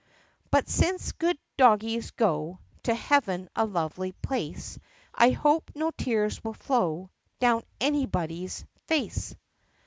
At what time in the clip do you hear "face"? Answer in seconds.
8.87-9.35